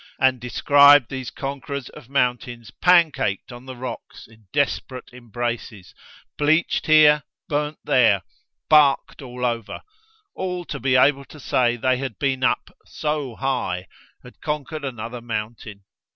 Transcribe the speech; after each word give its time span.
and 0.17 0.41
described 0.41 1.11
these 1.11 1.29
conquerors 1.29 1.87
of 1.89 2.09
mountains 2.09 2.71
pancaked 2.81 3.51
on 3.51 3.67
the 3.67 3.75
rocks 3.75 4.27
in 4.27 4.47
desperate 4.51 5.13
embraces, 5.13 5.93
bleached 6.39 6.87
here, 6.87 7.21
burned 7.47 7.77
there, 7.83 8.23
barked 8.67 9.21
all 9.21 9.45
over, 9.45 9.83
all 10.33 10.65
to 10.65 10.79
be 10.79 10.95
able 10.95 11.23
to 11.25 11.39
say 11.39 11.75
they 11.77 11.97
had 11.97 12.17
been 12.17 12.43
up 12.43 12.75
"so 12.83 13.35
high" 13.35 13.85
had 14.23 14.41
conquered 14.41 14.83
another 14.83 15.21
mountain! 15.21 15.83